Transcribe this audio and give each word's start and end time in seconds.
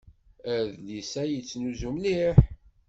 Adlis-a 0.53 1.23
yettnuzu 1.31 1.89
mliḥ. 1.95 2.37